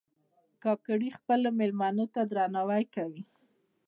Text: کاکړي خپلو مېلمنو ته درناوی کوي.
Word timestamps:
کاکړي 0.63 1.09
خپلو 1.17 1.49
مېلمنو 1.59 2.05
ته 2.13 2.21
درناوی 2.31 2.83
کوي. 2.95 3.23